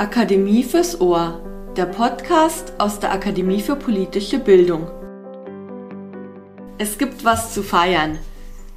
Akademie 0.00 0.64
fürs 0.64 0.98
Ohr, 0.98 1.42
der 1.76 1.84
Podcast 1.84 2.72
aus 2.78 3.00
der 3.00 3.12
Akademie 3.12 3.60
für 3.60 3.76
politische 3.76 4.38
Bildung. 4.38 4.90
Es 6.78 6.96
gibt 6.96 7.22
was 7.22 7.52
zu 7.52 7.62
feiern. 7.62 8.18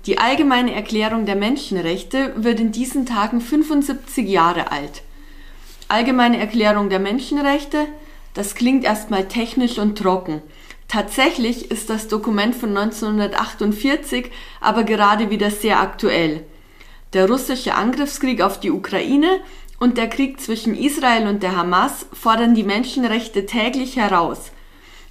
Die 0.06 0.18
Allgemeine 0.18 0.74
Erklärung 0.74 1.26
der 1.26 1.38
Menschenrechte 1.38 2.34
wird 2.36 2.60
in 2.60 2.74
diesen 2.74 3.06
Tagen 3.06 3.40
75 3.40 4.28
Jahre 4.28 4.74
alt. 4.74 5.02
Allgemeine 5.88 6.40
Erklärung 6.40 6.90
der 6.90 7.00
Menschenrechte, 7.00 7.86
das 8.34 8.54
klingt 8.54 8.84
erstmal 8.84 9.30
technisch 9.30 9.80
und 9.80 9.98
trocken. 9.98 10.42
Tatsächlich 10.90 11.72
ist 11.72 11.90
das 11.90 12.10
Dokument 12.10 12.54
von 12.54 12.76
1948 12.76 14.30
aber 14.60 14.84
gerade 14.84 15.30
wieder 15.30 15.52
sehr 15.52 15.80
aktuell. 15.80 16.44
Der 17.14 17.30
russische 17.30 17.76
Angriffskrieg 17.76 18.42
auf 18.42 18.60
die 18.60 18.72
Ukraine 18.72 19.40
und 19.80 19.98
der 19.98 20.08
Krieg 20.08 20.40
zwischen 20.40 20.76
Israel 20.76 21.28
und 21.28 21.44
der 21.44 21.56
Hamas 21.56 22.06
fordern 22.14 22.56
die 22.56 22.64
Menschenrechte 22.64 23.46
täglich 23.46 23.98
heraus. 23.98 24.52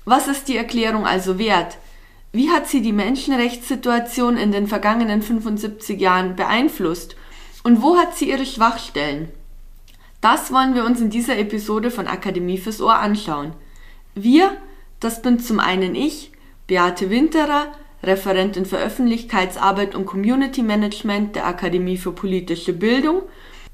Was 0.04 0.28
ist 0.28 0.48
die 0.48 0.56
Erklärung 0.56 1.06
also 1.06 1.38
wert? 1.38 1.78
Wie 2.32 2.50
hat 2.50 2.66
sie 2.66 2.80
die 2.80 2.92
Menschenrechtssituation 2.92 4.36
in 4.36 4.52
den 4.52 4.66
vergangenen 4.66 5.22
75 5.22 6.00
Jahren 6.00 6.34
beeinflusst? 6.34 7.16
Und 7.62 7.82
wo 7.82 7.96
hat 7.98 8.16
sie 8.16 8.30
ihre 8.30 8.46
Schwachstellen? 8.46 9.28
Das 10.20 10.52
wollen 10.52 10.74
wir 10.74 10.84
uns 10.84 11.00
in 11.00 11.10
dieser 11.10 11.36
Episode 11.38 11.90
von 11.90 12.06
Akademie 12.06 12.58
fürs 12.58 12.80
Ohr 12.80 12.98
anschauen. 12.98 13.52
Wir, 14.14 14.56
das 15.00 15.20
bin 15.20 15.40
zum 15.40 15.60
einen 15.60 15.94
ich, 15.94 16.32
Beate 16.66 17.10
Winterer, 17.10 17.66
Referentin 18.02 18.66
für 18.66 18.78
Öffentlichkeitsarbeit 18.78 19.94
und 19.94 20.06
Community 20.06 20.62
Management 20.62 21.36
der 21.36 21.46
Akademie 21.46 21.96
für 21.96 22.12
politische 22.12 22.72
Bildung 22.72 23.22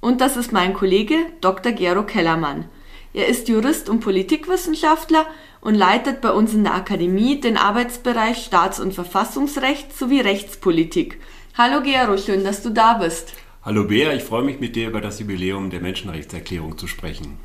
und 0.01 0.21
das 0.21 0.37
ist 0.37 0.53
mein 0.53 0.75
Kollege 0.75 1.17
Dr. 1.41 1.73
Gero 1.73 2.05
Kellermann. 2.05 2.67
Er 3.15 3.27
ist 3.27 3.49
Jurist 3.49 3.89
und 3.89 4.01
Politikwissenschaftler 4.01 5.27
und 5.61 5.75
leitet 5.75 6.21
bei 6.21 6.31
uns 6.31 6.55
in 6.55 6.65
der 6.65 6.75
Akademie 6.75 7.41
den 7.41 7.57
Arbeitsbereich 7.57 8.45
Staats- 8.45 8.81
und 8.81 8.95
Verfassungsrecht 8.95 9.97
sowie 9.97 10.21
Rechtspolitik. 10.21 11.19
Hallo 11.57 11.83
Gero, 11.83 12.17
schön, 12.17 12.45
dass 12.45 12.63
du 12.63 12.71
da 12.71 12.95
bist. 12.95 13.33
Hallo 13.65 13.85
Bea, 13.85 14.13
ich 14.13 14.23
freue 14.23 14.45
mich 14.45 14.61
mit 14.61 14.77
dir 14.77 14.89
über 14.89 15.01
das 15.01 15.19
Jubiläum 15.19 15.71
der 15.71 15.81
Menschenrechtserklärung 15.81 16.79
zu 16.79 16.87
sprechen. 16.87 17.39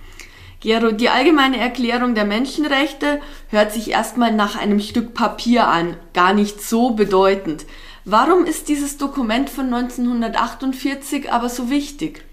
Gero, 0.59 0.91
die 0.91 1.09
allgemeine 1.09 1.57
Erklärung 1.57 2.15
der 2.15 2.23
Menschenrechte 2.23 3.19
hört 3.49 3.73
sich 3.73 3.89
erstmal 3.89 4.31
nach 4.31 4.55
einem 4.55 4.79
Stück 4.79 5.13
Papier 5.13 5.67
an, 5.67 5.97
gar 6.13 6.33
nicht 6.33 6.61
so 6.61 6.91
bedeutend. 6.91 7.65
Warum 8.05 8.45
ist 8.45 8.69
dieses 8.69 8.97
Dokument 8.97 9.49
von 9.49 9.73
1948 9.73 11.31
aber 11.31 11.49
so 11.49 11.69
wichtig? 11.69 12.23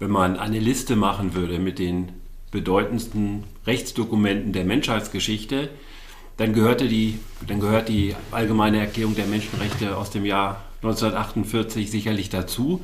Wenn 0.00 0.10
man 0.10 0.36
eine 0.38 0.58
Liste 0.58 0.96
machen 0.96 1.34
würde 1.34 1.60
mit 1.60 1.78
den 1.78 2.08
bedeutendsten 2.50 3.44
Rechtsdokumenten 3.66 4.52
der 4.52 4.64
Menschheitsgeschichte, 4.64 5.68
dann, 6.38 6.54
gehörte 6.54 6.88
die, 6.88 7.18
dann 7.46 7.60
gehört 7.60 7.88
die 7.88 8.16
Allgemeine 8.32 8.78
Erklärung 8.78 9.14
der 9.14 9.26
Menschenrechte 9.26 9.96
aus 9.96 10.10
dem 10.10 10.24
Jahr 10.24 10.64
1948 10.82 11.90
sicherlich 11.90 12.30
dazu. 12.30 12.82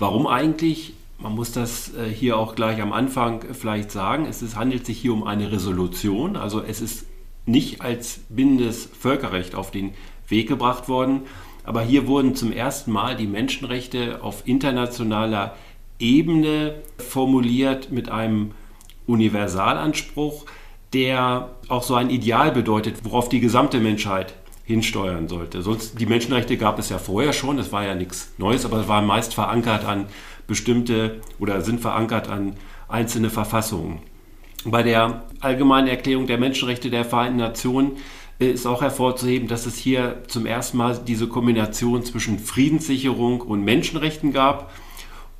Warum 0.00 0.26
eigentlich? 0.26 0.94
Man 1.20 1.34
muss 1.34 1.52
das 1.52 1.94
äh, 1.94 2.08
hier 2.08 2.36
auch 2.36 2.54
gleich 2.56 2.82
am 2.82 2.92
Anfang 2.92 3.44
vielleicht 3.52 3.92
sagen. 3.92 4.26
Es 4.26 4.42
ist, 4.42 4.56
handelt 4.56 4.84
sich 4.84 4.98
hier 4.98 5.12
um 5.12 5.24
eine 5.24 5.50
Resolution, 5.50 6.36
also 6.36 6.60
es 6.60 6.80
ist 6.80 7.06
nicht 7.46 7.80
als 7.80 8.20
bindendes 8.28 8.86
Völkerrecht 8.86 9.54
auf 9.54 9.70
den 9.70 9.94
Weg 10.28 10.48
gebracht 10.48 10.88
worden, 10.88 11.22
aber 11.64 11.82
hier 11.82 12.06
wurden 12.06 12.34
zum 12.34 12.52
ersten 12.52 12.92
Mal 12.92 13.16
die 13.16 13.26
Menschenrechte 13.26 14.22
auf 14.22 14.46
internationaler 14.46 15.54
Ebene 15.98 16.76
formuliert 16.98 17.90
mit 17.90 18.08
einem 18.08 18.52
Universalanspruch, 19.06 20.46
der 20.92 21.50
auch 21.68 21.82
so 21.82 21.94
ein 21.94 22.10
Ideal 22.10 22.52
bedeutet, 22.52 23.04
worauf 23.04 23.28
die 23.28 23.40
gesamte 23.40 23.80
Menschheit 23.80 24.34
hinsteuern 24.64 25.28
sollte. 25.28 25.62
Sonst 25.62 25.98
die 25.98 26.06
Menschenrechte 26.06 26.56
gab 26.56 26.78
es 26.78 26.90
ja 26.90 26.98
vorher 26.98 27.32
schon, 27.32 27.56
das 27.56 27.72
war 27.72 27.84
ja 27.84 27.94
nichts 27.94 28.34
Neues, 28.38 28.64
aber 28.64 28.80
es 28.80 28.88
war 28.88 29.02
meist 29.02 29.34
verankert 29.34 29.84
an 29.84 30.06
bestimmte 30.46 31.20
oder 31.38 31.62
sind 31.62 31.80
verankert 31.80 32.28
an 32.28 32.54
einzelne 32.88 33.30
Verfassungen. 33.30 34.00
Bei 34.64 34.82
der 34.82 35.24
Allgemeinen 35.40 35.88
Erklärung 35.88 36.26
der 36.26 36.38
Menschenrechte 36.38 36.90
der 36.90 37.04
Vereinten 37.04 37.38
Nationen 37.38 37.92
ist 38.38 38.66
auch 38.66 38.82
hervorzuheben, 38.82 39.48
dass 39.48 39.66
es 39.66 39.76
hier 39.76 40.22
zum 40.28 40.46
ersten 40.46 40.76
Mal 40.76 40.98
diese 41.06 41.28
Kombination 41.28 42.04
zwischen 42.04 42.38
Friedenssicherung 42.38 43.40
und 43.40 43.64
Menschenrechten 43.64 44.32
gab 44.32 44.70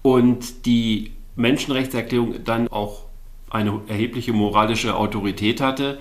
und 0.02 0.66
die 0.66 1.12
Menschenrechtserklärung 1.36 2.44
dann 2.44 2.68
auch 2.68 3.04
eine 3.50 3.80
erhebliche 3.88 4.32
moralische 4.32 4.96
Autorität 4.96 5.60
hatte 5.60 5.98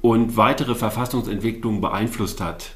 und 0.00 0.36
weitere 0.36 0.74
Verfassungsentwicklungen 0.74 1.80
beeinflusst 1.80 2.40
hat. 2.40 2.72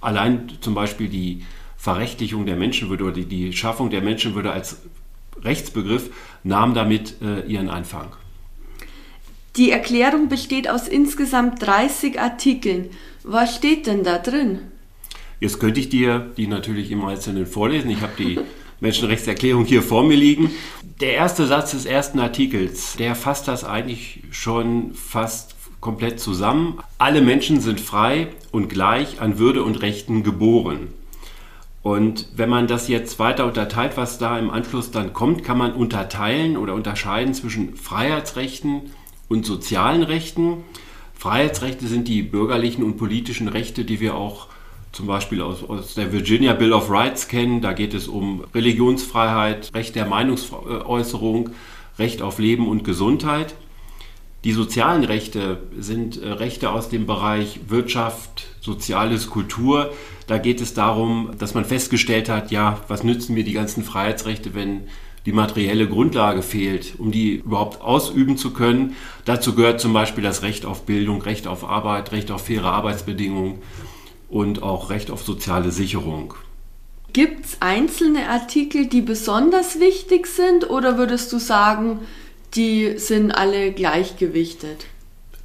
Allein 0.00 0.50
zum 0.60 0.74
Beispiel 0.74 1.08
die 1.08 1.44
Verrechtlichung 1.76 2.46
der 2.46 2.56
Menschenwürde 2.56 3.04
oder 3.04 3.12
die, 3.12 3.52
Schaffung 3.52 3.90
der 3.90 4.02
Menschenwürde 4.02 4.52
als 4.52 4.78
Rechtsbegriff 5.42 6.10
nahm 6.44 6.74
damit 6.74 7.16
äh, 7.20 7.46
ihren 7.46 7.68
Anfang. 7.68 8.08
Die 9.56 9.70
Erklärung 9.70 10.28
besteht 10.28 10.68
aus 10.70 10.88
insgesamt 10.88 11.60
30 11.60 12.18
Artikeln. 12.18 12.88
Was 13.22 13.54
steht 13.54 13.86
denn 13.86 14.02
da 14.02 14.18
drin? 14.18 14.60
Jetzt 15.40 15.60
könnte 15.60 15.80
ich 15.80 15.88
dir 15.88 16.30
die 16.36 16.46
natürlich 16.46 16.90
im 16.90 17.04
Einzelnen 17.04 17.46
vorlesen. 17.46 17.90
Ich 17.90 18.00
habe 18.00 18.12
die 18.16 18.38
Menschenrechtserklärung 18.82 19.64
hier 19.64 19.80
vor 19.80 20.02
mir 20.02 20.16
liegen. 20.16 20.50
Der 21.00 21.14
erste 21.14 21.46
Satz 21.46 21.70
des 21.70 21.86
ersten 21.86 22.18
Artikels, 22.18 22.96
der 22.96 23.14
fasst 23.14 23.46
das 23.46 23.64
eigentlich 23.64 24.24
schon 24.32 24.92
fast 24.94 25.54
komplett 25.80 26.18
zusammen. 26.18 26.80
Alle 26.98 27.22
Menschen 27.22 27.60
sind 27.60 27.80
frei 27.80 28.28
und 28.50 28.68
gleich 28.68 29.20
an 29.20 29.38
Würde 29.38 29.62
und 29.62 29.82
Rechten 29.82 30.24
geboren. 30.24 30.88
Und 31.82 32.28
wenn 32.34 32.48
man 32.48 32.66
das 32.66 32.88
jetzt 32.88 33.20
weiter 33.20 33.46
unterteilt, 33.46 33.96
was 33.96 34.18
da 34.18 34.36
im 34.38 34.50
Anschluss 34.50 34.90
dann 34.90 35.12
kommt, 35.12 35.44
kann 35.44 35.58
man 35.58 35.72
unterteilen 35.72 36.56
oder 36.56 36.74
unterscheiden 36.74 37.34
zwischen 37.34 37.76
Freiheitsrechten 37.76 38.90
und 39.28 39.46
sozialen 39.46 40.02
Rechten. 40.02 40.64
Freiheitsrechte 41.14 41.86
sind 41.86 42.08
die 42.08 42.22
bürgerlichen 42.22 42.82
und 42.82 42.96
politischen 42.96 43.46
Rechte, 43.46 43.84
die 43.84 44.00
wir 44.00 44.16
auch 44.16 44.48
zum 44.92 45.06
Beispiel 45.06 45.40
aus, 45.40 45.62
aus, 45.64 45.94
der 45.94 46.12
Virginia 46.12 46.52
Bill 46.52 46.72
of 46.72 46.90
Rights 46.90 47.28
kennen. 47.28 47.60
Da 47.60 47.72
geht 47.72 47.94
es 47.94 48.08
um 48.08 48.44
Religionsfreiheit, 48.54 49.70
Recht 49.74 49.94
der 49.94 50.06
Meinungsäußerung, 50.06 51.50
Recht 51.98 52.22
auf 52.22 52.38
Leben 52.38 52.68
und 52.68 52.84
Gesundheit. 52.84 53.54
Die 54.44 54.52
sozialen 54.52 55.04
Rechte 55.04 55.62
sind 55.78 56.20
äh, 56.20 56.28
Rechte 56.28 56.70
aus 56.70 56.88
dem 56.88 57.06
Bereich 57.06 57.60
Wirtschaft, 57.68 58.48
Soziales, 58.60 59.30
Kultur. 59.30 59.92
Da 60.26 60.38
geht 60.38 60.60
es 60.60 60.74
darum, 60.74 61.30
dass 61.38 61.54
man 61.54 61.64
festgestellt 61.64 62.28
hat, 62.28 62.50
ja, 62.50 62.80
was 62.88 63.04
nützen 63.04 63.34
mir 63.34 63.44
die 63.44 63.52
ganzen 63.52 63.84
Freiheitsrechte, 63.84 64.54
wenn 64.54 64.88
die 65.26 65.32
materielle 65.32 65.88
Grundlage 65.88 66.42
fehlt, 66.42 66.94
um 66.98 67.12
die 67.12 67.36
überhaupt 67.36 67.80
ausüben 67.80 68.36
zu 68.36 68.52
können. 68.52 68.96
Dazu 69.24 69.54
gehört 69.54 69.80
zum 69.80 69.92
Beispiel 69.92 70.24
das 70.24 70.42
Recht 70.42 70.66
auf 70.66 70.84
Bildung, 70.84 71.22
Recht 71.22 71.46
auf 71.46 71.64
Arbeit, 71.64 72.10
Recht 72.10 72.32
auf 72.32 72.46
faire 72.46 72.64
Arbeitsbedingungen 72.64 73.60
und 74.32 74.62
auch 74.62 74.88
Recht 74.90 75.10
auf 75.10 75.22
soziale 75.22 75.70
Sicherung. 75.70 76.34
Gibt 77.12 77.44
es 77.44 77.56
einzelne 77.60 78.30
Artikel, 78.30 78.86
die 78.86 79.02
besonders 79.02 79.78
wichtig 79.78 80.26
sind 80.26 80.70
oder 80.70 80.96
würdest 80.96 81.30
du 81.32 81.38
sagen, 81.38 82.00
die 82.54 82.94
sind 82.96 83.30
alle 83.30 83.72
gleichgewichtet? 83.72 84.86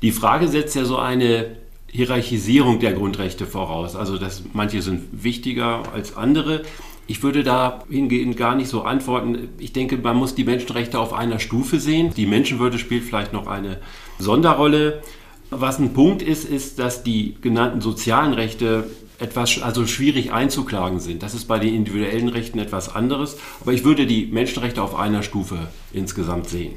Die 0.01 0.13
Frage 0.13 0.47
setzt 0.47 0.75
ja 0.75 0.85
so 0.85 0.97
eine 0.97 1.57
Hierarchisierung 1.91 2.79
der 2.79 2.93
Grundrechte 2.93 3.45
voraus. 3.45 3.97
Also 3.97 4.17
dass 4.17 4.43
manche 4.53 4.81
sind 4.81 5.23
wichtiger 5.23 5.83
als 5.93 6.15
andere. 6.15 6.63
Ich 7.07 7.23
würde 7.23 7.43
da 7.43 7.83
hingehend 7.89 8.37
gar 8.37 8.55
nicht 8.55 8.69
so 8.69 8.83
antworten. 8.83 9.49
Ich 9.57 9.73
denke, 9.73 9.97
man 9.97 10.15
muss 10.15 10.33
die 10.33 10.45
Menschenrechte 10.45 10.97
auf 10.97 11.11
einer 11.11 11.39
Stufe 11.39 11.81
sehen. 11.81 12.13
Die 12.15 12.25
Menschenwürde 12.25 12.79
spielt 12.79 13.03
vielleicht 13.03 13.33
noch 13.33 13.47
eine 13.47 13.79
Sonderrolle. 14.17 15.01
Was 15.49 15.79
ein 15.79 15.93
Punkt 15.93 16.21
ist, 16.21 16.43
ist, 16.45 16.77
dass 16.79 17.03
die 17.03 17.35
genannten 17.41 17.81
sozialen 17.81 18.33
Rechte 18.33 18.89
etwas 19.19 19.61
also 19.61 19.87
schwierig 19.87 20.31
einzuklagen 20.31 20.99
sind. 20.99 21.23
Das 21.23 21.33
ist 21.33 21.45
bei 21.45 21.57
den 21.57 21.73
individuellen 21.73 22.29
Rechten 22.29 22.59
etwas 22.59 22.93
anderes, 22.93 23.37
aber 23.61 23.73
ich 23.73 23.83
würde 23.83 24.05
die 24.05 24.27
Menschenrechte 24.27 24.81
auf 24.81 24.95
einer 24.95 25.23
Stufe 25.23 25.67
insgesamt 25.93 26.49
sehen. 26.49 26.75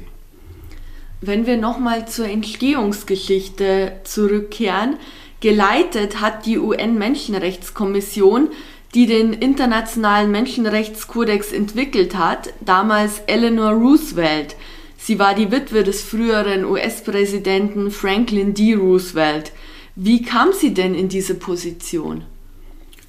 Wenn 1.19 1.45
wir 1.45 1.57
nochmal 1.57 2.07
zur 2.07 2.27
Entstehungsgeschichte 2.27 3.91
zurückkehren, 4.03 4.95
geleitet 5.39 6.19
hat 6.19 6.45
die 6.45 6.57
UN-Menschenrechtskommission, 6.57 8.49
die 8.95 9.05
den 9.05 9.33
internationalen 9.33 10.31
Menschenrechtskodex 10.31 11.51
entwickelt 11.51 12.17
hat, 12.17 12.53
damals 12.61 13.19
Eleanor 13.27 13.73
Roosevelt. 13.73 14.55
Sie 15.03 15.17
war 15.17 15.33
die 15.33 15.51
Witwe 15.51 15.83
des 15.83 16.03
früheren 16.03 16.63
US-Präsidenten 16.63 17.89
Franklin 17.89 18.53
D. 18.53 18.75
Roosevelt. 18.75 19.51
Wie 19.95 20.21
kam 20.21 20.49
sie 20.53 20.75
denn 20.75 20.93
in 20.93 21.09
diese 21.09 21.33
Position? 21.33 22.23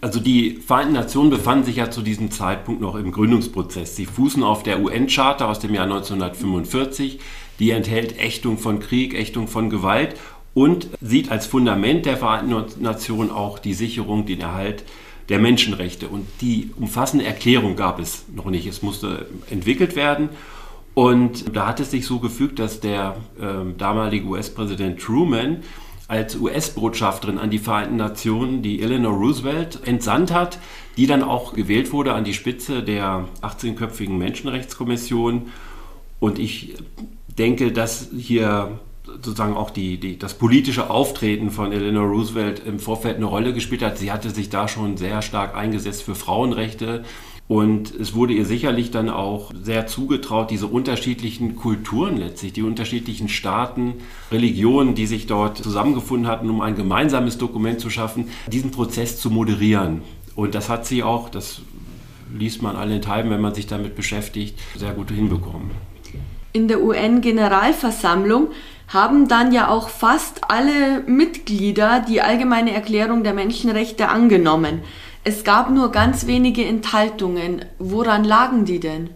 Also 0.01 0.19
die 0.19 0.53
Vereinten 0.53 0.95
Nationen 0.95 1.29
befanden 1.29 1.67
sich 1.67 1.77
ja 1.77 1.91
zu 1.91 2.01
diesem 2.01 2.31
Zeitpunkt 2.31 2.81
noch 2.81 2.95
im 2.95 3.13
Gründungsprozess. 3.13 3.95
Sie 3.95 4.07
fußen 4.07 4.43
auf 4.43 4.63
der 4.63 4.81
UN-Charta 4.81 5.47
aus 5.47 5.59
dem 5.59 5.75
Jahr 5.75 5.85
1945, 5.85 7.21
die 7.59 7.71
enthält 7.73 8.19
Ächtung 8.19 8.57
von 8.57 8.81
Krieg, 8.81 9.13
Ächtung 9.13 9.47
von 9.47 9.69
Gewalt 9.69 10.15
und 10.55 10.89
sieht 11.03 11.31
als 11.31 11.47
Fundament 11.47 12.07
der 12.07 12.17
Vereinten 12.17 12.83
Nationen 12.83 13.31
auch 13.31 13.59
die 13.59 13.75
Sicherung, 13.75 14.25
den 14.25 14.41
Erhalt 14.41 14.83
der 15.29 15.39
Menschenrechte. 15.39 16.09
Und 16.09 16.27
die 16.41 16.71
umfassende 16.75 17.27
Erklärung 17.27 17.77
gab 17.77 18.01
es 18.01 18.25
noch 18.35 18.47
nicht. 18.47 18.67
Es 18.67 18.81
musste 18.81 19.27
entwickelt 19.51 19.95
werden. 19.95 20.31
Und 20.95 21.57
da 21.57 21.69
hat 21.69 21.81
es 21.81 21.91
sich 21.91 22.07
so 22.07 22.19
gefügt, 22.19 22.59
dass 22.59 22.81
der 22.81 23.17
äh, 23.41 23.73
damalige 23.79 24.27
US-Präsident 24.27 25.01
Truman 25.01 25.63
als 26.09 26.37
US-Botschafterin 26.37 27.39
an 27.39 27.49
die 27.49 27.59
Vereinten 27.59 27.97
Nationen 27.97 28.61
die 28.61 28.83
Eleanor 28.83 29.15
Roosevelt 29.15 29.81
entsandt 29.87 30.31
hat, 30.33 30.59
die 30.99 31.07
dann 31.07 31.23
auch 31.23 31.55
gewählt 31.55 31.93
wurde 31.93 32.13
an 32.13 32.25
die 32.25 32.35
Spitze 32.35 32.83
der 32.83 33.27
18-köpfigen 33.41 34.19
Menschenrechtskommission. 34.19 35.51
Und 36.21 36.39
ich 36.39 36.75
denke, 37.39 37.73
dass 37.73 38.11
hier 38.15 38.79
sozusagen 39.07 39.57
auch 39.57 39.71
die, 39.71 39.99
die, 39.99 40.19
das 40.19 40.35
politische 40.35 40.91
Auftreten 40.91 41.51
von 41.51 41.73
Eleanor 41.73 42.07
Roosevelt 42.07 42.63
im 42.65 42.79
Vorfeld 42.79 43.17
eine 43.17 43.25
Rolle 43.25 43.55
gespielt 43.55 43.83
hat. 43.83 43.99
Sie 43.99 44.13
hatte 44.13 44.31
sich 44.31 44.51
da 44.51 44.69
schon 44.69 44.97
sehr 44.97 45.23
stark 45.23 45.57
eingesetzt 45.57 46.03
für 46.03 46.15
Frauenrechte. 46.15 47.05
Und 47.49 47.95
es 47.95 48.15
wurde 48.15 48.33
ihr 48.33 48.47
sicherlich 48.47 48.91
dann 48.91 49.11
auch 49.11 49.53
sehr 49.63 49.87
zugetraut, 49.87 50.51
diese 50.51 50.67
unterschiedlichen 50.69 51.57
Kulturen 51.57 52.17
letztlich, 52.17 52.53
die 52.55 52.63
unterschiedlichen 52.63 53.29
Staaten, 53.29 53.95
Religionen, 54.31 54.95
die 54.95 55.07
sich 55.07 55.27
dort 55.27 55.59
zusammengefunden 55.59 56.29
hatten, 56.29 56.49
um 56.49 56.61
ein 56.61 56.77
gemeinsames 56.77 57.39
Dokument 57.39 57.81
zu 57.81 57.91
schaffen, 57.91 58.29
diesen 58.47 58.71
Prozess 58.71 59.19
zu 59.19 59.31
moderieren. 59.31 60.03
Und 60.35 60.55
das 60.55 60.69
hat 60.69 60.87
sie 60.87 61.03
auch, 61.03 61.29
das 61.29 61.61
liest 62.37 62.63
man 62.63 62.77
allenthalben, 62.77 63.31
wenn 63.31 63.41
man 63.41 63.55
sich 63.55 63.67
damit 63.67 63.97
beschäftigt, 63.97 64.59
sehr 64.77 64.93
gut 64.93 65.11
hinbekommen. 65.11 65.71
In 66.55 66.69
der 66.69 66.83
UN-Generalversammlung 66.83 68.49
haben 68.89 69.27
dann 69.27 69.53
ja 69.53 69.69
auch 69.69 69.89
fast 69.89 70.51
alle 70.51 71.03
Mitglieder 71.07 72.05
die 72.07 72.21
allgemeine 72.21 72.73
Erklärung 72.73 73.25
der 73.25 73.33
Menschenrechte 73.33 74.09
angenommen. 74.09 74.83
Es 75.25 75.45
gab 75.45 75.71
nur 75.71 75.93
ganz 75.93 76.27
wenige 76.27 76.65
Enthaltungen. 76.65 77.65
Woran 77.79 78.25
lagen 78.25 78.65
die 78.65 78.81
denn? 78.81 79.11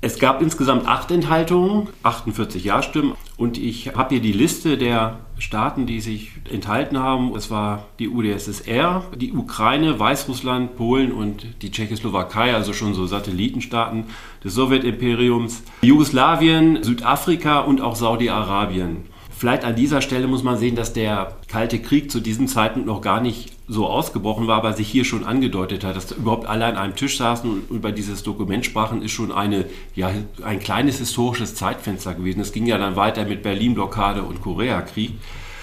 Es 0.00 0.18
gab 0.18 0.42
insgesamt 0.42 0.88
acht 0.88 1.12
Enthaltungen, 1.12 1.88
48 2.02 2.64
Ja-Stimmen. 2.64 3.12
Und 3.36 3.58
ich 3.58 3.94
habe 3.94 4.08
hier 4.14 4.20
die 4.20 4.32
Liste 4.32 4.76
der 4.76 5.20
Staaten, 5.38 5.86
die 5.86 6.00
sich 6.00 6.32
enthalten 6.50 6.98
haben. 6.98 7.36
Es 7.36 7.48
war 7.52 7.86
die 8.00 8.08
UdSSR, 8.08 9.04
die 9.14 9.32
Ukraine, 9.34 10.00
Weißrussland, 10.00 10.74
Polen 10.74 11.12
und 11.12 11.62
die 11.62 11.70
Tschechoslowakei, 11.70 12.52
also 12.52 12.72
schon 12.72 12.92
so 12.92 13.06
Satellitenstaaten 13.06 14.06
des 14.42 14.54
Sowjetimperiums, 14.54 15.62
Jugoslawien, 15.82 16.82
Südafrika 16.82 17.60
und 17.60 17.80
auch 17.80 17.94
Saudi-Arabien. 17.94 19.04
Vielleicht 19.30 19.64
an 19.64 19.76
dieser 19.76 20.02
Stelle 20.02 20.26
muss 20.26 20.42
man 20.42 20.58
sehen, 20.58 20.76
dass 20.76 20.92
der 20.92 21.36
Kalte 21.46 21.78
Krieg 21.78 22.10
zu 22.10 22.20
diesem 22.20 22.48
Zeitpunkt 22.48 22.86
noch 22.86 23.00
gar 23.00 23.20
nicht 23.20 23.52
so 23.70 23.86
ausgebrochen 23.86 24.48
war, 24.48 24.58
aber 24.58 24.72
sich 24.72 24.88
hier 24.88 25.04
schon 25.04 25.24
angedeutet 25.24 25.84
hat, 25.84 25.94
dass 25.94 26.10
überhaupt 26.10 26.46
alle 26.46 26.66
an 26.66 26.76
einem 26.76 26.96
Tisch 26.96 27.16
saßen 27.18 27.48
und 27.48 27.70
über 27.70 27.92
dieses 27.92 28.24
Dokument 28.24 28.66
sprachen, 28.66 29.00
ist 29.00 29.12
schon 29.12 29.30
eine, 29.30 29.64
ja, 29.94 30.10
ein 30.42 30.58
kleines 30.58 30.98
historisches 30.98 31.54
Zeitfenster 31.54 32.14
gewesen. 32.14 32.40
Es 32.40 32.52
ging 32.52 32.66
ja 32.66 32.78
dann 32.78 32.96
weiter 32.96 33.24
mit 33.24 33.44
Berlin-Blockade 33.44 34.24
und 34.24 34.42
Koreakrieg. 34.42 35.12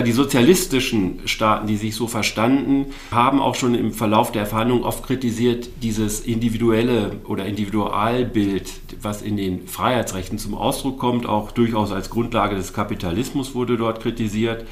Die 0.05 0.11
sozialistischen 0.11 1.21
Staaten, 1.25 1.67
die 1.67 1.75
sich 1.75 1.95
so 1.95 2.07
verstanden, 2.07 2.93
haben 3.11 3.41
auch 3.41 3.55
schon 3.55 3.73
im 3.73 3.91
Verlauf 3.91 4.31
der 4.31 4.45
Verhandlungen 4.45 4.83
oft 4.83 5.03
kritisiert, 5.03 5.69
dieses 5.81 6.21
individuelle 6.21 7.17
oder 7.25 7.45
Individualbild, 7.45 8.71
was 9.01 9.23
in 9.23 9.37
den 9.37 9.67
Freiheitsrechten 9.67 10.37
zum 10.37 10.53
Ausdruck 10.53 10.99
kommt, 10.99 11.25
auch 11.25 11.51
durchaus 11.51 11.91
als 11.91 12.11
Grundlage 12.11 12.55
des 12.55 12.73
Kapitalismus 12.73 13.55
wurde 13.55 13.75
dort 13.75 14.01
kritisiert. 14.01 14.65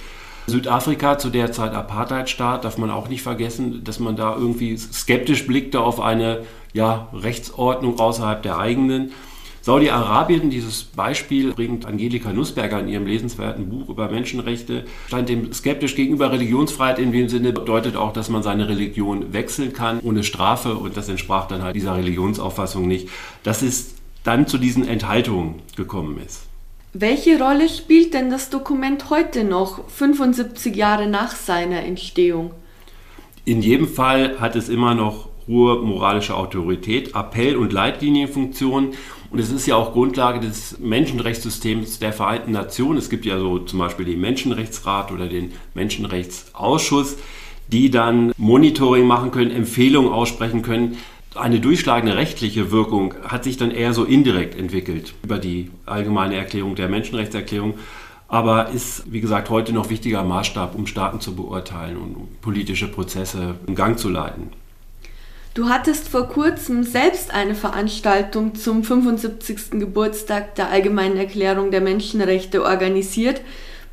Südafrika 0.48 1.18
zu 1.18 1.30
der 1.30 1.52
Zeit 1.52 1.74
Apartheidstaat, 1.74 2.66
darf 2.66 2.78
man 2.78 2.92
auch 2.92 3.10
nicht 3.10 3.24
vergessen, 3.24 3.84
dass 3.84 4.00
man 4.00 4.16
da 4.16 4.36
irgendwie 4.36 4.78
skeptisch 4.78 5.48
blickte 5.48 5.82
auf 5.82 6.00
eine 6.00 6.44
ja, 6.74 7.10
Rechtsordnung 7.14 8.00
außerhalb 8.00 8.44
der 8.44 8.60
eigenen. 8.60 9.12
Saudi-Arabien, 9.66 10.52
dieses 10.52 10.84
Beispiel 10.84 11.52
bringt 11.52 11.88
Angelika 11.88 12.32
Nussberger 12.32 12.80
in 12.82 12.88
ihrem 12.88 13.08
lesenswerten 13.08 13.68
Buch 13.68 13.90
über 13.90 14.12
Menschenrechte, 14.12 14.86
stand 15.08 15.28
dem 15.28 15.54
skeptisch 15.54 15.96
gegenüber 15.96 16.32
Religionsfreiheit 16.32 17.00
in 17.00 17.12
dem 17.12 17.30
Sinne, 17.30 17.52
bedeutet 17.52 17.96
auch, 17.96 18.14
dass 18.14 18.30
man 18.30 18.44
seine 18.44 18.70
Religion 18.70 19.34
wechseln 19.34 19.74
kann 19.74 20.02
ohne 20.02 20.24
Strafe 20.24 20.76
und 20.76 20.96
das 20.96 21.10
entsprach 21.10 21.48
dann 21.48 21.64
halt 21.64 21.76
dieser 21.76 21.98
Religionsauffassung 21.98 22.88
nicht. 22.88 23.10
Dass 23.42 23.64
es 23.64 23.96
dann 24.24 24.46
zu 24.46 24.60
diesen 24.60 24.88
Enthaltungen 24.88 25.64
gekommen 25.76 26.20
ist. 26.24 26.46
Welche 26.98 27.38
Rolle 27.38 27.68
spielt 27.68 28.14
denn 28.14 28.30
das 28.30 28.50
Dokument 28.50 29.10
heute 29.10 29.44
noch, 29.44 29.86
75 29.90 30.74
Jahre 30.78 31.10
nach 31.10 31.36
seiner 31.36 31.84
Entstehung? 31.84 32.52
In 33.44 33.62
jedem 33.62 33.86
Fall 33.86 34.40
hat 34.40 34.56
es 34.56 34.70
immer 34.70 34.96
noch 34.96 35.28
hohe 35.46 35.82
moralische 35.82 36.38
Autorität, 36.38 37.14
Appell- 37.14 37.58
und 37.58 37.74
Leitlinienfunktion. 37.74 38.94
Und 39.30 39.40
es 39.40 39.52
ist 39.52 39.68
ja 39.68 39.76
auch 39.76 39.92
Grundlage 39.92 40.40
des 40.40 40.80
Menschenrechtssystems 40.80 42.00
der 42.00 42.14
Vereinten 42.14 42.54
Nationen. 42.54 42.98
Es 42.98 43.10
gibt 43.10 43.26
ja 43.26 43.38
so 43.40 43.60
zum 43.60 43.80
Beispiel 43.80 44.06
den 44.06 44.22
Menschenrechtsrat 44.22 45.12
oder 45.12 45.28
den 45.28 45.52
Menschenrechtsausschuss, 45.74 47.18
die 47.74 47.92
dann 47.92 48.32
Monitoring 48.38 49.06
machen 49.06 49.32
können, 49.32 49.52
Empfehlungen 49.52 50.14
aussprechen 50.14 50.62
können 50.62 50.96
eine 51.36 51.60
durchschlagende 51.60 52.16
rechtliche 52.16 52.72
Wirkung 52.72 53.14
hat 53.24 53.44
sich 53.44 53.58
dann 53.58 53.72
eher 53.72 53.94
so 53.94 54.04
indirekt 54.04 54.58
entwickelt 54.58 55.14
über 55.24 55.38
die 55.38 55.72
allgemeine 55.86 56.36
Erklärung 56.36 56.76
der 56.76 56.90
Menschenrechtserklärung, 56.90 57.76
aber 58.28 58.70
ist, 58.70 59.12
wie 59.12 59.22
gesagt, 59.22 59.50
heute 59.50 59.74
noch 59.74 59.90
wichtiger 59.90 60.24
Maßstab, 60.24 60.76
um 60.76 60.88
Staaten 60.88 61.20
zu 61.20 61.36
beurteilen 61.36 61.98
und 61.98 62.16
um 62.16 62.28
politische 62.42 62.88
Prozesse 62.88 63.56
in 63.68 63.76
Gang 63.76 64.00
zu 64.00 64.10
leiten. 64.10 64.50
Du 65.54 65.70
hattest 65.70 66.10
vor 66.10 66.28
kurzem 66.28 66.84
selbst 66.84 67.34
eine 67.34 67.56
Veranstaltung 67.56 68.56
zum 68.56 68.84
75. 68.84 69.80
Geburtstag 69.80 70.56
der 70.56 70.70
Allgemeinen 70.70 71.16
Erklärung 71.16 71.72
der 71.72 71.80
Menschenrechte 71.80 72.64
organisiert. 72.64 73.40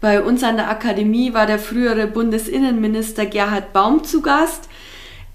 Bei 0.01 0.21
uns 0.21 0.43
an 0.43 0.57
der 0.57 0.69
Akademie 0.69 1.35
war 1.35 1.47
der 1.47 1.61
frühere 1.61 2.09
Bundesinnenminister 2.09 3.27
Gerhard 3.27 3.73
Baum 3.73 4.03
zu 4.03 4.23
Gast. 4.23 4.69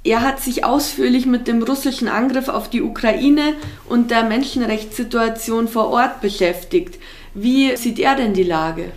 Er 0.07 0.21
hat 0.21 0.39
sich 0.39 0.63
ausführlich 0.63 1.25
mit 1.25 1.50
dem 1.50 1.62
russischen 1.62 2.07
Angriff 2.07 2.48
auf 2.48 2.69
die 2.69 2.81
Ukraine 2.81 3.56
und 3.89 4.09
der 4.09 4.24
Menschenrechtssituation 4.24 5.68
vor 5.68 5.89
Ort 5.89 6.21
beschäftigt. 6.21 6.98
Wie 7.33 7.75
sieht 7.75 8.00
er 8.00 8.15
denn 8.15 8.34
die 8.34 8.43
Lage? 8.43 8.93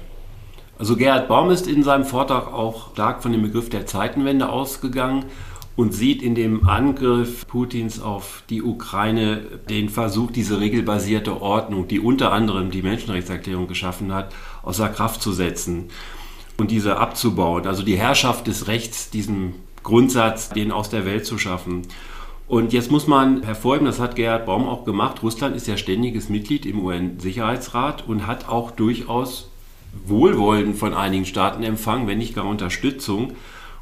Also 0.78 0.94
Gerhard 0.94 1.26
Baum 1.26 1.50
ist 1.50 1.66
in 1.66 1.82
seinem 1.82 2.04
Vortrag 2.04 2.52
auch 2.52 2.92
stark 2.92 3.24
von 3.24 3.32
dem 3.32 3.42
Begriff 3.42 3.68
der 3.68 3.86
Zeitenwende 3.86 4.50
ausgegangen 4.50 5.24
und 5.74 5.92
sieht 5.92 6.22
in 6.22 6.36
dem 6.36 6.68
Angriff 6.68 7.44
Putins 7.48 8.00
auf 8.00 8.44
die 8.48 8.62
Ukraine 8.62 9.40
den 9.68 9.88
Versuch, 9.88 10.30
diese 10.30 10.60
regelbasierte 10.60 11.42
Ordnung, 11.42 11.88
die 11.88 11.98
unter 11.98 12.30
anderem 12.30 12.70
die 12.70 12.82
Menschenrechtserklärung 12.82 13.66
geschaffen 13.66 14.14
hat, 14.14 14.32
außer 14.62 14.88
Kraft 14.88 15.22
zu 15.22 15.32
setzen 15.32 15.88
und 16.56 16.70
diese 16.70 16.98
abzubauen. 16.98 17.66
Also 17.66 17.82
die 17.82 17.96
Herrschaft 17.96 18.46
des 18.46 18.68
Rechts, 18.68 19.10
diesem 19.10 19.54
Grundsatz, 19.82 20.50
den 20.50 20.72
aus 20.72 20.90
der 20.90 21.04
Welt 21.04 21.26
zu 21.26 21.38
schaffen. 21.38 21.82
Und 22.48 22.72
jetzt 22.72 22.90
muss 22.90 23.06
man 23.06 23.44
hervorheben, 23.44 23.86
das 23.86 24.00
hat 24.00 24.16
Gerhard 24.16 24.46
Baum 24.46 24.68
auch 24.68 24.84
gemacht, 24.84 25.22
Russland 25.22 25.54
ist 25.54 25.68
ja 25.68 25.76
ständiges 25.76 26.28
Mitglied 26.28 26.66
im 26.66 26.84
UN-Sicherheitsrat 26.84 28.08
und 28.08 28.26
hat 28.26 28.48
auch 28.48 28.72
durchaus 28.72 29.48
Wohlwollen 30.04 30.74
von 30.74 30.94
einigen 30.94 31.26
Staaten 31.26 31.62
empfangen, 31.62 32.08
wenn 32.08 32.18
nicht 32.18 32.34
gar 32.34 32.46
Unterstützung. 32.46 33.34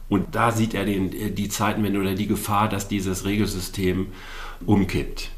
Und 0.09 0.35
da 0.35 0.53
sieht 0.53 0.75
er 0.75 0.85
den, 0.85 1.35
die 1.35 1.49
Zeitenwende 1.49 2.01
oder 2.01 2.15
die 2.15 2.27
Gefahr, 2.27 2.69
dass 2.69 2.89
dieses 2.89 3.25
Regelsystem 3.25 4.07
umkippt. 4.65 5.31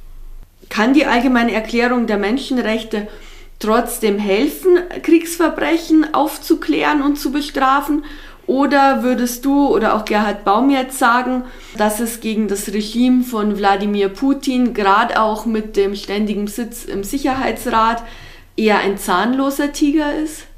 Kann 0.68 0.94
die 0.94 1.06
allgemeine 1.06 1.52
Erklärung 1.52 2.06
der 2.06 2.18
Menschenrechte 2.18 3.08
trotzdem 3.58 4.18
helfen, 4.18 4.78
Kriegsverbrechen 5.02 6.14
aufzuklären 6.14 7.02
und 7.02 7.16
zu 7.16 7.32
bestrafen? 7.32 8.04
Oder 8.50 9.04
würdest 9.04 9.44
du 9.44 9.68
oder 9.68 9.94
auch 9.94 10.04
Gerhard 10.04 10.44
Baum 10.44 10.70
jetzt 10.70 10.98
sagen, 10.98 11.44
dass 11.78 12.00
es 12.00 12.18
gegen 12.18 12.48
das 12.48 12.72
Regime 12.72 13.22
von 13.22 13.56
Wladimir 13.56 14.08
Putin, 14.08 14.74
gerade 14.74 15.22
auch 15.22 15.46
mit 15.46 15.76
dem 15.76 15.94
ständigen 15.94 16.48
Sitz 16.48 16.84
im 16.84 17.04
Sicherheitsrat, 17.04 18.02
eher 18.56 18.80
ein 18.80 18.98
zahnloser 18.98 19.70
Tiger 19.70 20.16
ist? 20.16 20.48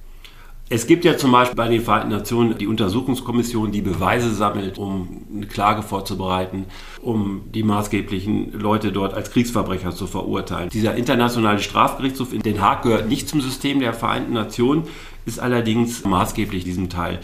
Es 0.70 0.87
gibt 0.87 1.04
ja 1.04 1.18
zum 1.18 1.32
Beispiel 1.32 1.54
bei 1.54 1.68
den 1.68 1.82
Vereinten 1.82 2.08
Nationen 2.08 2.56
die 2.56 2.66
Untersuchungskommission, 2.66 3.72
die 3.72 3.82
Beweise 3.82 4.32
sammelt, 4.32 4.78
um 4.78 5.26
eine 5.30 5.46
Klage 5.46 5.82
vorzubereiten, 5.82 6.64
um 7.02 7.42
die 7.54 7.62
maßgeblichen 7.62 8.58
Leute 8.58 8.90
dort 8.90 9.12
als 9.12 9.30
Kriegsverbrecher 9.32 9.90
zu 9.90 10.06
verurteilen. 10.06 10.70
Dieser 10.70 10.94
internationale 10.94 11.58
Strafgerichtshof 11.58 12.32
in 12.32 12.40
Den 12.40 12.62
Haag 12.62 12.84
gehört 12.84 13.11
nicht 13.11 13.28
zum 13.28 13.42
System 13.42 13.80
der 13.80 13.92
Vereinten 13.92 14.32
Nationen, 14.32 14.84
ist 15.26 15.40
allerdings 15.40 16.06
maßgeblich 16.06 16.64
diesem 16.64 16.88
Teil. 16.88 17.20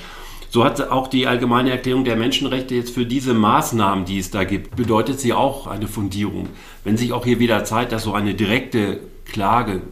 So 0.51 0.65
hat 0.65 0.81
auch 0.81 1.09
die 1.09 1.27
Allgemeine 1.27 1.71
Erklärung 1.71 2.05
der 2.05 2.17
Menschenrechte 2.17 2.75
jetzt 2.75 2.95
für 2.95 3.05
diese 3.05 3.35
Maßnahmen, 3.35 4.07
die 4.07 4.19
es 4.19 4.31
da 4.31 4.45
gibt, 4.45 4.77
bedeutet 4.77 5.21
sie 5.21 5.35
auch 5.35 5.67
eine 5.67 5.89
Fundierung. 5.89 6.49
Wenn 6.85 6.97
sich 6.97 7.13
auch 7.13 7.25
hier 7.25 7.39
wieder 7.39 7.65
zeigt, 7.65 7.93
dass 7.93 8.05
so 8.05 8.15
eine 8.15 8.35
direkte 8.35 9.01
Klage 9.27 9.83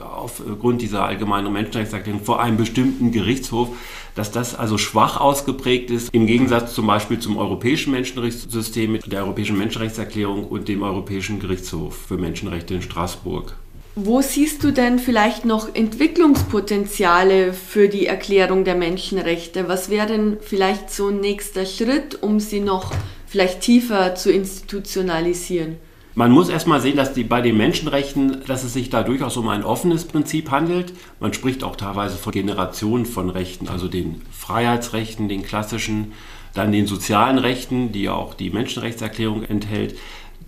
aufgrund 0.00 0.82
dieser 0.82 1.04
allgemeinen 1.04 1.50
Menschenrechtserklärung 1.52 2.22
vor 2.22 2.42
einem 2.42 2.58
bestimmten 2.58 3.10
Gerichtshof, 3.10 3.70
dass 4.14 4.30
das 4.30 4.54
also 4.54 4.76
schwach 4.76 5.18
ausgeprägt 5.18 5.90
ist, 5.90 6.14
im 6.14 6.26
Gegensatz 6.26 6.74
zum 6.74 6.86
Beispiel 6.86 7.18
zum 7.18 7.38
europäischen 7.38 7.92
Menschenrechtssystem 7.92 8.92
mit 8.92 9.10
der 9.10 9.24
Europäischen 9.24 9.56
Menschenrechtserklärung 9.56 10.44
und 10.44 10.68
dem 10.68 10.82
Europäischen 10.82 11.40
Gerichtshof 11.40 11.96
für 11.96 12.18
Menschenrechte 12.18 12.74
in 12.74 12.82
Straßburg. 12.82 13.56
Wo 13.94 14.22
siehst 14.22 14.64
du 14.64 14.70
denn 14.70 14.98
vielleicht 14.98 15.44
noch 15.44 15.74
Entwicklungspotenziale 15.74 17.52
für 17.52 17.88
die 17.88 18.06
Erklärung 18.06 18.64
der 18.64 18.74
Menschenrechte? 18.74 19.68
Was 19.68 19.90
wäre 19.90 20.06
denn 20.06 20.38
vielleicht 20.40 20.90
so 20.90 21.08
ein 21.08 21.20
nächster 21.20 21.66
Schritt, 21.66 22.22
um 22.22 22.40
sie 22.40 22.60
noch 22.60 22.90
vielleicht 23.26 23.60
tiefer 23.60 24.14
zu 24.14 24.32
institutionalisieren? 24.32 25.76
Man 26.14 26.30
muss 26.30 26.48
erstmal 26.48 26.80
sehen, 26.80 26.96
dass 26.96 27.12
die, 27.12 27.24
bei 27.24 27.42
den 27.42 27.58
Menschenrechten, 27.58 28.42
dass 28.46 28.64
es 28.64 28.72
sich 28.72 28.88
da 28.88 29.02
durchaus 29.02 29.36
um 29.36 29.48
ein 29.48 29.62
offenes 29.62 30.06
Prinzip 30.06 30.50
handelt. 30.50 30.94
Man 31.20 31.34
spricht 31.34 31.62
auch 31.62 31.76
teilweise 31.76 32.16
von 32.16 32.32
Generationen 32.32 33.04
von 33.04 33.28
Rechten, 33.28 33.68
also 33.68 33.88
den 33.88 34.22
Freiheitsrechten, 34.30 35.28
den 35.28 35.42
klassischen, 35.42 36.12
dann 36.54 36.72
den 36.72 36.86
sozialen 36.86 37.38
Rechten, 37.38 37.92
die 37.92 38.04
ja 38.04 38.14
auch 38.14 38.32
die 38.32 38.50
Menschenrechtserklärung 38.50 39.42
enthält. 39.44 39.98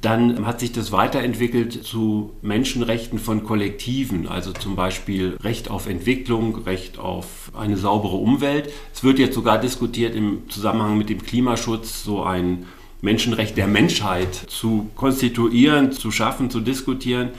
Dann 0.04 0.44
hat 0.44 0.60
sich 0.60 0.70
das 0.70 0.92
weiterentwickelt 0.92 1.82
zu 1.82 2.34
Menschenrechten 2.42 3.18
von 3.18 3.42
Kollektiven, 3.42 4.28
also 4.28 4.52
zum 4.52 4.76
Beispiel 4.76 5.38
Recht 5.42 5.70
auf 5.70 5.86
Entwicklung, 5.86 6.56
Recht 6.66 6.98
auf 6.98 7.50
eine 7.54 7.78
saubere 7.78 8.16
Umwelt. 8.16 8.70
Es 8.92 9.02
wird 9.02 9.18
jetzt 9.18 9.34
sogar 9.34 9.58
diskutiert 9.58 10.14
im 10.14 10.42
Zusammenhang 10.50 10.98
mit 10.98 11.08
dem 11.08 11.22
Klimaschutz 11.22 12.04
so 12.04 12.22
ein 12.22 12.66
Menschenrecht 13.00 13.56
der 13.56 13.66
Menschheit 13.66 14.34
zu 14.34 14.90
konstituieren, 14.94 15.90
zu 15.92 16.10
schaffen, 16.10 16.50
zu 16.50 16.60
diskutieren. 16.60 17.30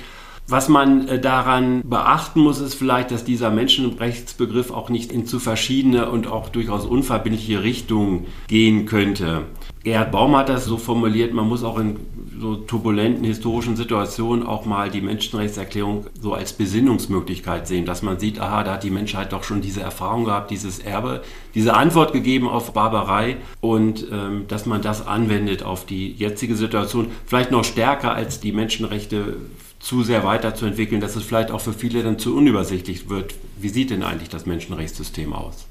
Was 0.48 0.70
man 0.70 1.08
äh, 1.08 1.20
daran 1.20 1.82
beachten 1.84 2.40
muss, 2.40 2.60
ist 2.60 2.76
vielleicht, 2.76 3.10
dass 3.10 3.24
dieser 3.24 3.50
Menschenrechtsbegriff 3.50 4.70
auch 4.70 4.90
nicht 4.90 5.12
in 5.12 5.26
zu 5.26 5.40
verschiedene 5.40 6.10
und 6.10 6.28
auch 6.28 6.50
durchaus 6.50 6.86
unverbindliche 6.86 7.64
Richtungen 7.64 8.28
gehen 8.48 8.86
könnte. 8.86 9.44
Gerhard 9.84 10.12
Baum 10.12 10.36
hat 10.36 10.50
das 10.50 10.66
so 10.66 10.78
formuliert, 10.78 11.34
man 11.34 11.48
muss 11.48 11.64
auch 11.64 11.80
in 11.80 11.98
so 12.40 12.56
turbulenten 12.56 13.24
historischen 13.24 13.76
Situationen 13.76 14.46
auch 14.46 14.66
mal 14.66 14.90
die 14.90 15.02
Menschenrechtserklärung 15.02 16.08
so 16.20 16.34
als 16.34 16.54
Besinnungsmöglichkeit 16.54 17.68
sehen, 17.68 17.86
dass 17.86 18.02
man 18.02 18.20
sieht, 18.20 18.40
aha, 18.40 18.64
da 18.64 18.74
hat 18.74 18.84
die 18.84 18.90
Menschheit 18.90 19.32
doch 19.32 19.44
schon 19.44 19.62
diese 19.62 19.82
Erfahrung 19.82 20.26
gehabt, 20.26 20.52
dieses 20.52 20.80
Erbe, 20.80 21.24
diese 21.54 21.76
Antwort 21.76 22.14
gegeben 22.14 22.50
auf 22.50 22.74
Barbarei 22.74 23.38
und 23.62 24.08
ähm, 24.12 24.46
dass 24.48 24.66
man 24.66 24.82
das 24.82 25.08
anwendet 25.08 25.64
auf 25.64 25.86
die 25.86 26.12
jetzige 26.12 26.56
Situation, 26.56 27.08
vielleicht 27.26 27.52
noch 27.52 27.64
stärker 27.64 28.14
als 28.14 28.40
die 28.40 28.52
Menschenrechte 28.52 29.38
zu 29.86 30.02
sehr 30.02 30.24
weiterzuentwickeln, 30.24 31.00
dass 31.00 31.16
es 31.16 31.24
vielleicht 31.24 31.52
auch 31.52 31.62
für 31.62 31.72
viele 31.72 32.02
dann 32.02 32.18
zu 32.18 32.36
unübersichtlich 32.36 33.08
wird. 33.08 33.36
Wie 33.58 33.70
sieht 33.70 33.92
denn 33.92 34.02
eigentlich 34.02 34.30
das 34.30 34.48
Menschenrechtssystem 34.48 35.32
aus? 35.32 35.68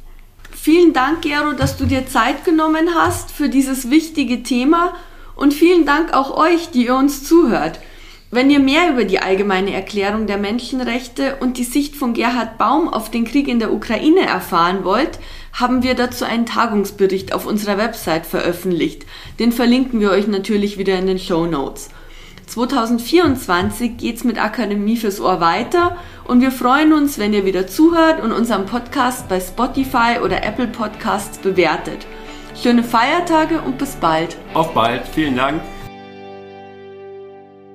Vielen 0.53 0.93
Dank, 0.93 1.23
Gero, 1.23 1.53
dass 1.53 1.77
du 1.77 1.85
dir 1.85 2.07
Zeit 2.07 2.45
genommen 2.45 2.95
hast 2.95 3.33
für 3.33 3.49
dieses 3.49 3.91
wichtige 3.91 4.45
Thema 4.45 4.95
und 5.35 5.53
vielen 5.53 5.85
Dank 5.85 6.15
auch 6.15 6.37
euch, 6.37 6.71
die 6.71 6.87
ihr 6.87 6.95
uns 6.95 7.25
zuhört. 7.25 7.81
Wenn 8.31 8.51
ihr 8.51 8.61
mehr 8.61 8.91
über 8.91 9.05
die 9.05 9.19
allgemeine 9.19 9.73
Erklärung 9.73 10.29
der 10.29 10.39
Menschenrechte 10.39 11.37
und 11.41 11.59
die 11.59 11.65
Sicht 11.65 11.97
von 11.97 12.15
Gerhard 12.15 12.57
Baum 12.57 12.89
auf 12.89 13.11
den 13.11 13.25
Krieg 13.25 13.49
in 13.49 13.59
der 13.59 13.73
Ukraine 13.73 14.27
erfahren 14.27 14.85
wollt, 14.85 15.19
haben 15.53 15.83
wir 15.83 15.95
dazu 15.95 16.25
einen 16.25 16.47
Tagungsbericht 16.47 17.33
auf 17.33 17.47
unserer 17.47 17.79
Website 17.79 18.27
veröffentlicht. 18.27 19.07
Den 19.41 19.51
verlinken 19.51 19.99
wir 19.99 20.11
euch 20.11 20.29
natürlich 20.29 20.79
wieder 20.79 20.97
in 20.97 21.09
den 21.09 21.19
Show 21.19 21.47
Notes. 21.47 21.91
2024 22.47 23.97
geht's 23.97 24.25
mit 24.25 24.43
Akademie 24.43 24.97
fürs 24.97 25.21
Ohr 25.21 25.41
weiter 25.41 25.97
und 26.25 26.41
wir 26.41 26.51
freuen 26.51 26.93
uns, 26.93 27.19
wenn 27.19 27.33
ihr 27.33 27.45
wieder 27.45 27.67
zuhört 27.67 28.23
und 28.23 28.33
unseren 28.33 28.67
Podcast 28.67 29.29
bei 29.29 29.41
Spotify 29.41 30.19
oder 30.23 30.45
Apple 30.45 30.69
Podcasts 30.69 31.39
bewertet. 31.39 32.07
Schöne 32.61 32.85
Feiertage 32.85 33.61
und 33.61 33.79
bis 33.79 33.97
bald. 33.97 34.37
Auf 34.55 34.73
bald, 34.75 35.07
vielen 35.09 35.37
Dank. 35.37 35.61